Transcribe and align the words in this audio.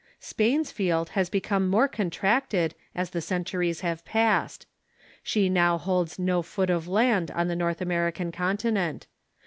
Spain's 0.19 0.71
field 0.71 1.09
has 1.09 1.29
become 1.29 1.69
more 1.69 1.87
contracted 1.87 2.73
as 2.95 3.11
the 3.11 3.21
centuries 3.21 3.81
have 3.81 4.03
passed. 4.03 4.65
She 5.21 5.47
now 5.47 5.77
holds 5.77 6.17
no 6.17 6.41
foot 6.41 6.71
of 6.71 6.87
land 6.87 7.29
on 7.29 7.49
the 7.49 7.55
North 7.55 7.81
American 7.81 8.31
continent. 8.31 9.05